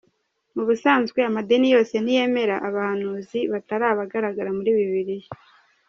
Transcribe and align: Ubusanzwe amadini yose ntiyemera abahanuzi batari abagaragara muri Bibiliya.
Ubusanzwe 0.61 1.19
amadini 1.29 1.67
yose 1.75 1.95
ntiyemera 2.03 2.55
abahanuzi 2.67 3.39
batari 3.51 3.85
abagaragara 3.93 4.49
muri 4.57 4.69
Bibiliya. 4.77 5.29